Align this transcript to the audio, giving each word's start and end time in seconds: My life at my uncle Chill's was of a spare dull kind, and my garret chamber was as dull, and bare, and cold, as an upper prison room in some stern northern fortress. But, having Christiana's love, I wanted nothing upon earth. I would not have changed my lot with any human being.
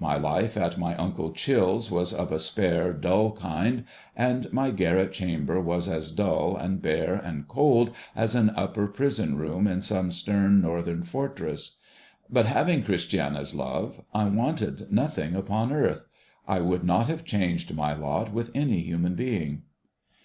My 0.00 0.16
life 0.16 0.56
at 0.56 0.76
my 0.76 0.96
uncle 0.96 1.30
Chill's 1.30 1.88
was 1.88 2.12
of 2.12 2.32
a 2.32 2.40
spare 2.40 2.92
dull 2.92 3.30
kind, 3.30 3.84
and 4.16 4.52
my 4.52 4.72
garret 4.72 5.12
chamber 5.12 5.60
was 5.60 5.86
as 5.88 6.10
dull, 6.10 6.56
and 6.56 6.82
bare, 6.82 7.14
and 7.14 7.46
cold, 7.46 7.92
as 8.16 8.34
an 8.34 8.50
upper 8.56 8.88
prison 8.88 9.36
room 9.36 9.68
in 9.68 9.80
some 9.80 10.10
stern 10.10 10.60
northern 10.60 11.04
fortress. 11.04 11.78
But, 12.28 12.46
having 12.46 12.82
Christiana's 12.82 13.54
love, 13.54 14.00
I 14.12 14.24
wanted 14.28 14.90
nothing 14.90 15.36
upon 15.36 15.70
earth. 15.72 16.06
I 16.48 16.58
would 16.58 16.82
not 16.82 17.06
have 17.06 17.24
changed 17.24 17.72
my 17.72 17.94
lot 17.94 18.32
with 18.32 18.50
any 18.56 18.80
human 18.80 19.14
being. 19.14 19.62